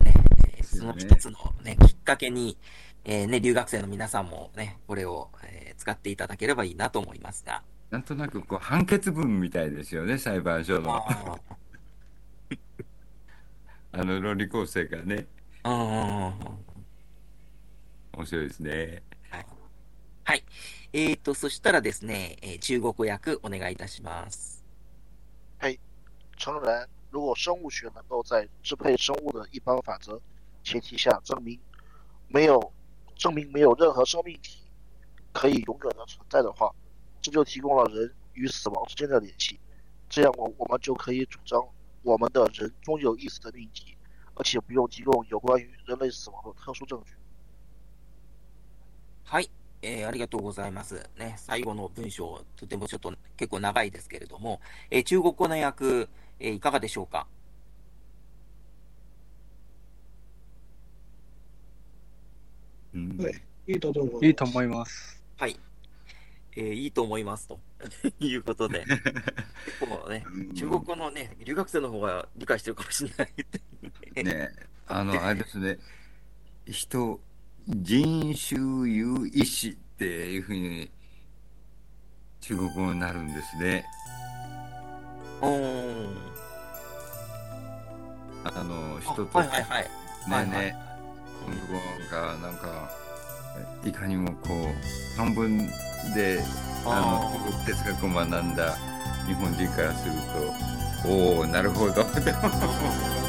[0.00, 0.12] ね、
[0.58, 2.58] えーその一つのね、きっかけに、
[3.04, 7.62] えーね、留学生の皆さんもね、これを、えー使っていただければいいなと思いますが。
[7.90, 10.96] なんとなくこう判決文みたいですよね、裁判所の。
[10.96, 11.40] あ
[13.92, 15.26] あの論理構成がね、
[18.12, 19.02] 面白いですね。
[20.24, 20.44] はい。
[20.92, 24.47] えーと、そしたらですね、えー中国訳お願いいたします。
[26.37, 30.19] 诚然，如果生物学能够在支配生物的一般法则
[30.63, 31.59] 前提下证明
[32.27, 32.73] 没有
[33.15, 34.59] 证明没有任何生命体
[35.31, 36.73] 可以永远的存在的话，
[37.21, 39.59] 这就提供了人与死亡之间的联系。
[40.09, 41.59] 这样我我们就可以主张
[42.03, 43.95] 我们的人终有一死的命题，
[44.35, 47.13] 而且不用提供有关于人类死亡的特殊证据。
[49.23, 49.49] はい。
[49.81, 51.09] えーありがとうございます。
[51.17, 56.07] ね、最後の文章、とてもちょっと結構長いですけれども、えー中国語の訳、
[56.40, 57.26] えーいかがでしょうか？
[62.94, 63.34] うんはい
[63.66, 64.24] いいと思います。
[64.26, 65.22] いいと思います。
[65.36, 65.56] はい。
[66.56, 67.60] えーいいと思いますと
[68.18, 69.02] いうことで、結
[69.80, 70.24] 構ね、
[70.54, 74.24] 中国語のね、留学生の方が理解してるかもしれない。
[74.24, 74.48] ね、
[74.86, 75.78] あの、あれですね、
[76.66, 77.20] 人、
[77.68, 80.90] 人種有意志っていうふうに
[82.40, 83.84] 中国語になるんですね。
[88.44, 90.76] あの、あ人と、ねね、
[91.44, 91.74] 国語
[92.10, 92.90] がなんか、
[93.84, 95.58] いかにもこう、半分
[96.14, 96.42] で、
[96.84, 98.76] ああの、哲学を学んだ。
[99.26, 100.14] 日本人からする
[101.02, 102.02] と、おおなるほど。
[102.02, 102.06] っ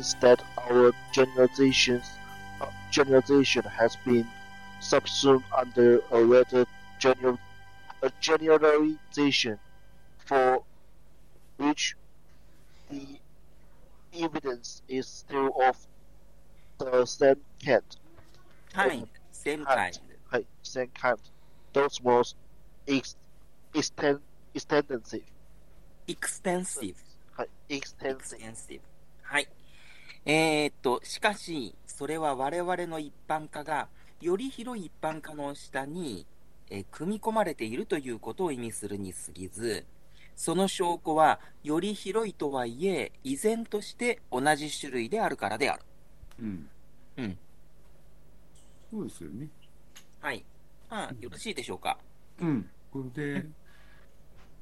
[0.00, 2.02] means that our generalization,
[2.60, 4.26] uh, generalization has been
[4.80, 6.66] subsumed under a rather
[6.98, 7.38] general,
[8.02, 9.58] a generalization
[10.24, 10.62] for
[11.58, 11.96] which
[12.90, 13.18] the
[14.18, 15.76] evidence is still of
[16.78, 17.82] the same kind.
[18.74, 20.00] はい、same kind.
[20.30, 21.18] はい、same kind.
[21.72, 22.34] those words
[22.86, 23.16] ex,
[23.74, 24.20] extend,
[24.54, 25.22] extensive.
[26.08, 26.94] エクステンシブ。
[27.32, 28.38] はい、エクス extensive.
[28.38, 28.80] テンシブ。
[29.22, 29.48] はい。
[30.25, 36.27] えーっと、しかし、それは我々の一般化が、より広い一般化の下に、
[36.69, 39.87] えー組み込まれているということを意味するに過ぎず、
[40.35, 45.85] その証拠は、より広いとはいえ、依然として同じ種類であるからである。
[46.39, 46.71] うん。
[47.17, 47.39] うん。
[48.91, 49.49] そうですよね。
[50.19, 50.45] はい。
[50.89, 51.99] まあ、よろしいでしょうか。
[52.39, 52.71] うん。
[52.91, 53.09] これ
[53.43, 53.51] で、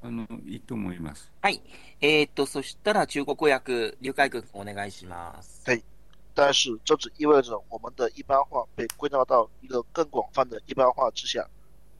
[0.02, 1.30] あの、いいと思います。
[1.42, 1.62] はい。
[2.00, 5.64] えーっと、そしたら中国語訳、劉海君お願いします。
[6.32, 11.46] 但是这只意味着我们的一般化被归纳到一个更广泛的一般化之下，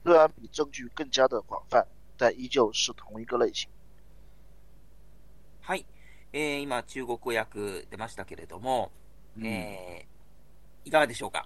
[0.03, 1.85] 虽然比证据更加的广泛，
[2.17, 3.69] 但依旧是同一个类型。
[5.61, 5.85] はい。
[6.33, 8.91] えー今、中国語訳出ましたけれども、
[9.37, 11.45] うんえーいかがでしょうか？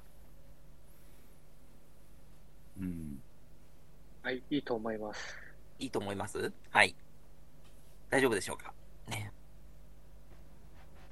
[2.80, 3.22] うん。
[4.24, 5.45] はい、いいと思います。
[5.80, 6.52] いいと思います？
[6.72, 6.96] はい。
[8.10, 8.74] 大丈夫でしょうか？
[9.10, 9.32] ね。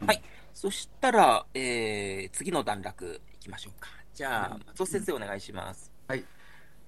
[0.05, 0.21] はい。
[0.53, 3.89] そしたら、えー、次の段落いきましょうか。
[4.13, 5.91] じゃあ、松尾先生お願いします。
[6.07, 6.23] はい。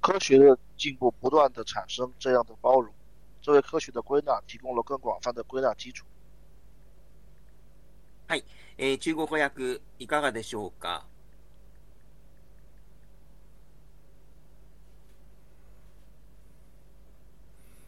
[0.00, 2.92] 科学的进步不断地产生这样的包容，
[3.40, 6.04] 这为科学的归纳提供了更广泛的归纳基础。
[8.76, 11.06] えー、中国語訳いかがでしょうか？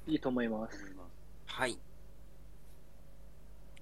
[0.07, 0.95] いいと思います。
[1.47, 1.73] はい。
[1.73, 1.79] よ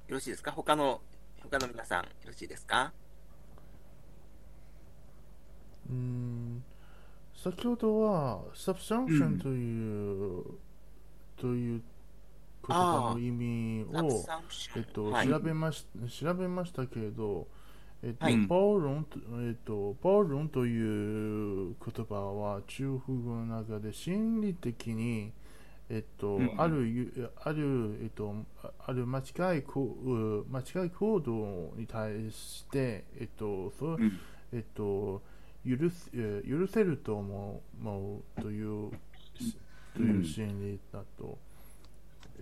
[0.09, 0.53] ろしいですか？
[0.53, 1.03] 他の、
[1.43, 2.95] 他の皆さん、よろしいですか？
[5.93, 6.63] うーん。
[7.35, 10.45] 先ほどは、サブサンクションという、
[11.37, 11.83] という
[12.67, 14.25] 言葉の意味を、
[14.77, 15.29] えっと、はい。
[15.29, 15.87] 調べまし
[16.21, 17.47] 調べましたけれど、
[18.03, 18.47] えっとはい。
[18.49, 25.33] 包容とえっと、包容という言葉は中国語の中で心理的に、
[25.91, 34.21] えっとうんあるゆある、えっと、あある間違いこう間違い行動に対して、えっとそううん。
[34.53, 35.23] えっと、
[35.67, 37.63] 許すえー許せると思
[38.37, 38.91] うという
[39.95, 41.39] という心理だと、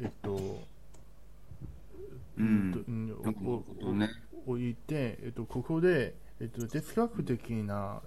[0.01, 0.63] えっと、
[2.39, 2.85] うん。
[4.47, 8.01] おいて、えっと、ここで、えっと、哲学的な、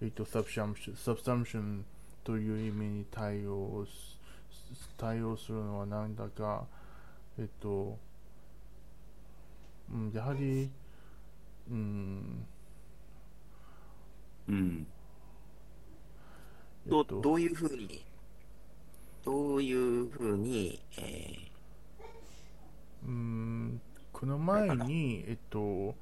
[0.00, 1.84] えっと、サブサムションサブサムション
[2.24, 4.16] という意味に対応す
[4.96, 6.64] 対応するのはなんだか、
[7.38, 7.98] えっと、
[9.92, 10.70] うん、やはり、
[11.70, 12.46] うん、
[14.48, 14.86] うん。
[16.86, 17.20] どえっと。
[17.20, 18.04] どういうふうに、
[19.24, 21.34] どういうふうに、え
[23.04, 23.80] うーん
[24.12, 25.96] この前に、えっと、ん。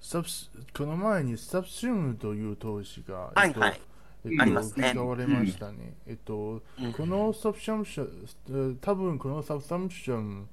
[0.00, 3.80] サブスこの前にサブシウムという投資が、えっとはいはい。
[4.24, 4.90] えっとありますね。
[4.92, 5.94] 使われましたね。
[6.06, 6.92] えっと、うん。
[6.92, 8.04] このサブサムショ
[8.52, 10.48] ン、多分このサブサムション、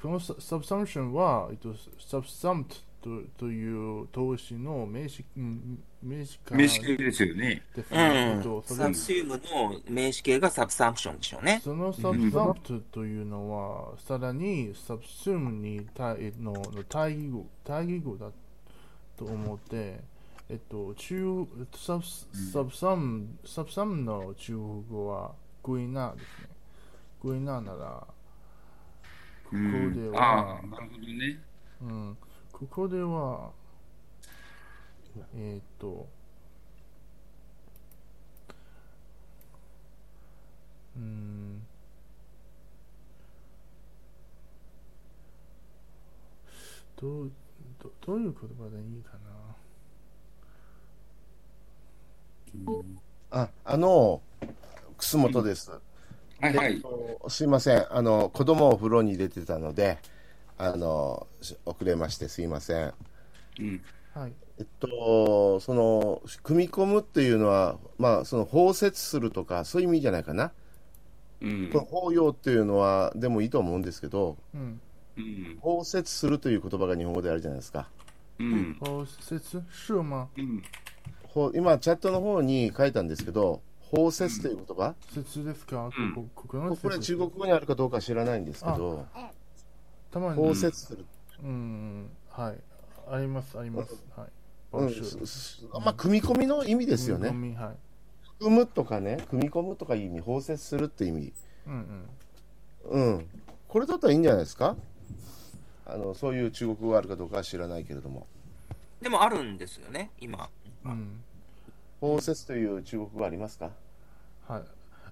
[0.00, 5.24] このササブサムションは、えっと、サブサムトとという投資の名詞
[6.02, 7.62] うん名詞化名式ですよね。
[7.76, 11.60] うんえっと、そサれブシウムの名詞形がサブサンプションでしょうね。
[11.62, 18.30] そのサブサンプトというのは、さらにサブスームに対のの対義語対義語だ
[19.16, 20.00] と思って、
[20.48, 21.46] えっと、中
[21.76, 25.34] サブサブサムサブサムの中国語は
[25.64, 26.48] グイナーですね。
[27.22, 28.06] グイナーなら、
[29.44, 31.40] ここであはあ、、なるほどね。
[31.82, 32.16] うん、
[32.52, 33.50] ここでは、
[35.34, 36.06] えっと、
[40.96, 41.62] うーん。
[47.00, 47.30] どう、
[47.82, 49.12] どどういう言葉でいいか
[53.30, 53.42] な？
[53.42, 54.20] あ、あの、
[54.96, 55.70] 楠本です。
[56.40, 57.86] はいはいえっとすいません。
[57.94, 59.98] あの、子供を風呂に入れてたので、
[60.56, 62.94] あの、し遅れましてすいません。
[63.60, 63.80] うん。
[64.14, 64.32] はい。
[64.58, 70.52] えっと、その、組み込むっていうのは、まあ、その、包摂するとか、そういう意味じゃないかな。
[71.40, 74.80] うんこの包容っていうのは、でもいいと思うんですけど、うん。
[75.16, 75.58] うん。
[75.60, 77.88] 包摂するという言葉が日本語であるじゃないですか。
[78.38, 78.76] うん。
[78.80, 79.62] 包摂？
[79.70, 80.28] 是吗？
[80.36, 80.62] うん。
[81.28, 83.60] ほ今、チャットの方に書いたんですけど、
[83.92, 89.06] 包摂という言葉、説ですか、うんこれ説中国語にあるかどうか知らないんですけど、
[90.10, 91.06] たまに、包摂する。
[91.42, 92.58] うん、はい。
[93.10, 94.04] あります、あります。
[94.14, 94.28] はい。
[94.70, 97.28] まあ、組み込みの意味ですよね。
[97.28, 97.76] 組み込みはい。
[98.38, 101.32] 組むとかね、組み込むとかいう意味、包摂するって意味。
[101.66, 102.06] うん
[102.90, 103.00] うん。
[103.16, 103.28] うん。
[103.66, 104.76] これだったらいいんじゃないですか？
[105.86, 108.26] あの、そういう中国語があるかどうかは知らないけれども。
[109.00, 110.50] でもあるんですよね、今。
[110.84, 111.22] うん。
[112.00, 113.70] 包摂という中国語ありますか？
[114.46, 114.62] はい。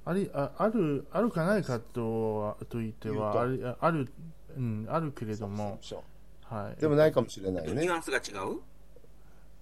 [0.05, 4.09] あり、あある、あるかないかとは、と言っては、あ言る、ある、
[4.57, 6.81] うん、あるけれども、そうはい。
[6.81, 7.95] でもないかもしれないよねニュ。
[7.95, 8.61] アンスが違う？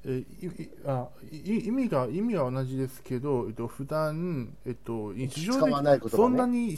[0.06, 6.76] えいいあい意味が意味は同じですけど、えっと普段えっと日常使わない言葉ねそんなに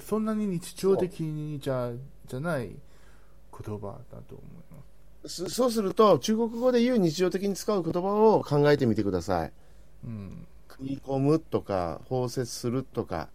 [0.00, 1.92] そんなに日常的にじゃ
[2.26, 5.44] じゃない言葉だと思います。
[5.44, 9.52] そそうすると、中国語で言う日常的に使う言葉を考えてみてください。
[10.04, 10.46] うん。
[10.66, 13.28] 組み込むとか、包摂するとか、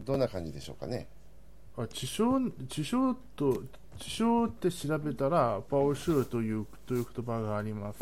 [0.00, 1.06] どんな感じでしょうかね。
[1.76, 3.62] あ地象地象と
[3.98, 7.98] 地象って調べたらパオシューというという言葉があります。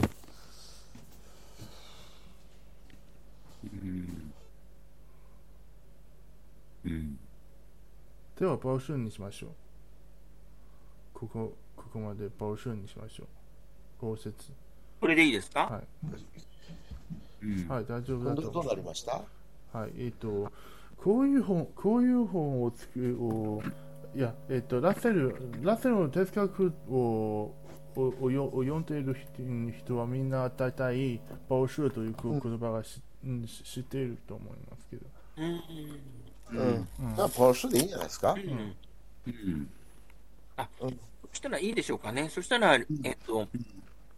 [3.65, 4.33] うん。
[6.85, 7.19] うん。
[8.39, 9.51] ではパオシューにしましょう。
[11.15, 13.27] ここここまでパオシューにしましょう。
[14.01, 14.33] 包摂。
[15.01, 15.61] これでいいですか？
[15.67, 15.87] はい。
[17.47, 17.69] うん。
[17.69, 19.23] はい、大丈夫だとどどうなりました？
[19.73, 20.51] はい、えっ、と、
[20.97, 23.63] こういう本、こういう本をつく、を、
[24.17, 27.55] いや、えっ、と、ラッセル、ラッセルの哲学を、
[27.97, 29.43] ををよを読んでいる人
[29.87, 35.07] 人はみんな大体、パオシューという言葉がし、うん、し知っていると思いますけど。
[35.37, 35.53] うん。
[36.59, 37.15] うん。
[37.17, 38.33] じゃあ、パーシュでいいんじゃないですか？
[38.35, 38.75] うん。
[39.27, 39.69] うん。
[40.79, 40.89] そ
[41.33, 42.29] したらいいでしょうかね。
[42.29, 42.85] そしたら、えっ
[43.27, 43.49] と、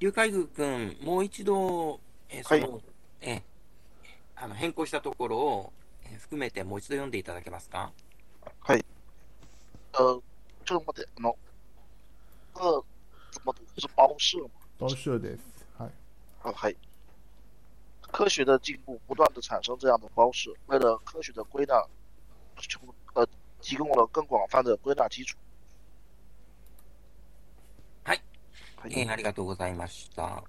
[0.00, 2.82] 龍海宮君、もう一度、えその、
[3.22, 3.42] え
[4.34, 5.72] あの変更したところを、
[6.04, 7.90] え含めてもう一度読んでいただけますか？
[8.60, 8.84] はい。
[9.98, 10.20] 呃，
[10.64, 11.36] ちょっと待って、あの、
[12.54, 12.84] 呃，
[13.30, 13.62] 怎么读？
[13.80, 14.48] 是包式吗？
[14.78, 15.66] パオシューです。
[15.78, 15.90] はい。
[16.42, 16.76] 啊，嗨。
[18.12, 21.82] 科学的进步不断的产生这样的包式，为了科学的归纳，
[22.56, 22.80] 求
[23.14, 23.26] 呃
[23.60, 25.36] 提供了更广泛的归纳基础。
[28.04, 28.22] はい。
[28.76, 30.44] はいえーありがとうございました。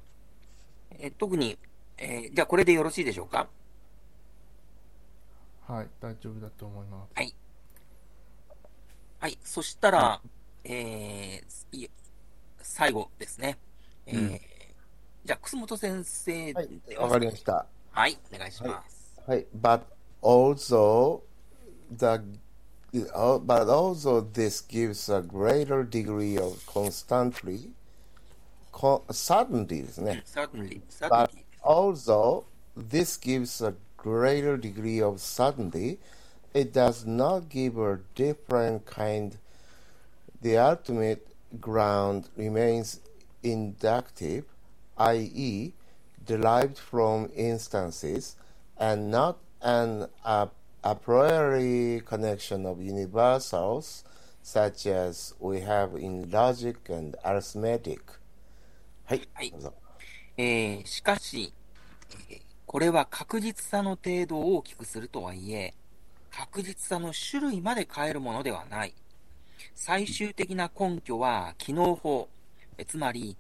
[0.91, 1.57] えー特に、
[1.97, 3.47] えーじゃあこれでよろしいでしょうか？
[5.67, 7.11] はい、大丈夫だと思います。
[7.15, 7.33] はい。
[9.43, 10.21] そしたら、
[10.63, 11.89] えーい
[12.61, 13.57] 最後ですね。
[14.05, 14.41] えーうん
[15.25, 17.65] じゃあ、楠本先生はいで、わかりました。
[17.91, 19.19] はい、お願いします。
[19.27, 19.45] はい。
[19.61, 19.81] But
[20.21, 21.21] also,
[21.91, 22.21] the,
[23.13, 27.71] uh, but also this gives a greater degree of constantly,
[28.71, 30.23] con, certainty ですね。
[30.25, 31.45] certainly, But certainly.
[31.61, 32.45] also,
[32.77, 35.97] this gives a greater degree of certainty.
[36.54, 39.38] It does not give a different kind.
[40.40, 41.26] The ultimate
[41.60, 43.00] ground remains
[43.42, 44.44] inductive,
[44.98, 45.72] i.e.,
[46.24, 48.36] derived from instances,
[48.76, 50.48] and not an a,
[50.84, 54.04] a priori connection of universals
[54.42, 58.00] such as we have in logic and arithmetic.
[59.04, 59.74] はい、はいどうぞ
[60.36, 61.52] えーしかし、
[62.30, 65.74] えーこれは確実さの程度を大きくするとはいえ、
[66.37, 68.93] 確実さの種類まで変えるものではない。
[69.73, 72.29] 最終的な根拠は機能法、
[72.77, 73.35] えつまり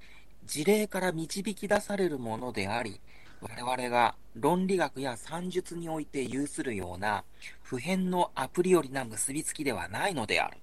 [0.45, 2.99] 事例から導き出されるものであり、
[3.39, 7.23] 我々が論理学や算術において有するような
[7.61, 10.57] 普遍のアプリよりな結びつきではないのである。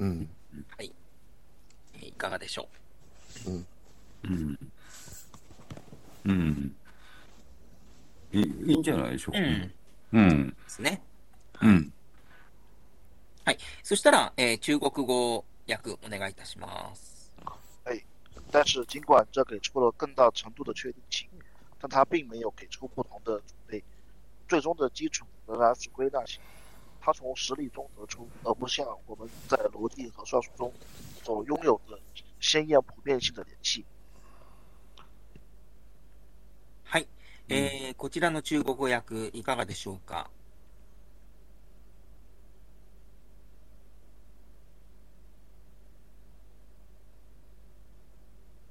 [0.00, 0.28] うん。
[0.78, 0.92] えー
[2.00, 2.68] いかがでしょ
[3.46, 3.50] う？
[4.30, 4.58] ん。
[6.26, 6.76] うん。
[8.32, 9.40] いいいいんじゃないでしょうか。
[9.40, 9.72] ううん。
[10.11, 10.49] うん。
[10.49, 11.01] ですね。
[11.61, 11.93] うん。
[13.45, 13.57] はい。
[13.83, 17.13] そしたら、えー中国語訳お願いいたします。
[18.51, 21.27] 但是尽管这给出了更大程度的确定性，
[21.79, 23.83] 但它并没有给出不同的准备。
[24.47, 26.39] 最终的基础仍然是归纳性，
[27.01, 30.71] 它从实例中得出，而不像我们在逻辑和算术中
[31.23, 31.99] 所拥有的
[32.39, 33.83] 鲜艳普遍性的联系。
[37.50, 40.30] えー、こちらの中国語訳いかがでしょうか？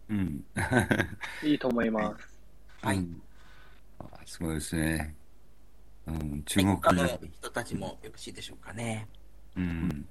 [0.09, 0.45] うん。
[1.43, 2.39] いいと思います。
[2.81, 2.97] はい。
[2.97, 3.21] うん
[3.99, 5.15] あすごいですね。
[6.05, 9.07] うん、中はい他の国人たちもよろしいでしょうかね。
[9.55, 10.07] うん。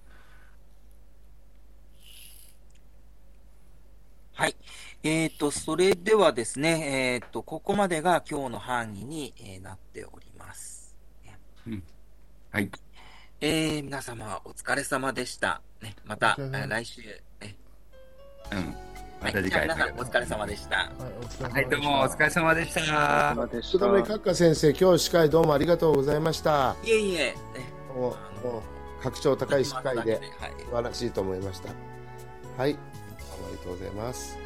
[4.34, 4.56] はい。
[5.06, 10.96] えっ、と、それではですね、えっ、と、ここまでが今日の範囲に、えーなっております。
[12.50, 12.70] はい。
[13.40, 15.62] えー、皆様お疲れ様でした。
[15.80, 17.02] ね、また、お疲れ様えー来週、
[17.40, 17.54] え
[18.52, 18.58] うん。
[18.58, 18.74] ま
[19.20, 19.50] はい、た次回。
[19.50, 20.76] じゃあ皆さんお疲れ様でした。
[20.76, 23.34] はい、お疲れ様でしたはい、どうもお疲れ様でした。
[23.34, 24.14] 福留た。
[24.14, 26.74] 閣下先生、今日司会どうもありがとうございました。
[26.84, 27.36] いえいえ、ね、
[27.94, 28.62] もう、も
[29.00, 30.52] う格調高い司会ではい。
[30.58, 31.68] 素晴らしいと思いました。
[32.56, 34.45] はい、どうもありがとうございます。